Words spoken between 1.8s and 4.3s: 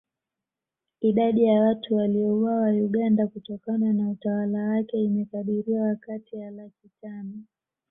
waliouawa Uganda kutokana na